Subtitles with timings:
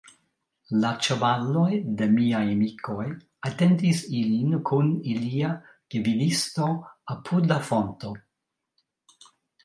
[0.83, 3.03] La ĉevaloj de miaj amikoj
[3.49, 5.51] atendis ilin kun ilia
[5.97, 6.71] gvidisto
[7.17, 8.15] apud la fonto.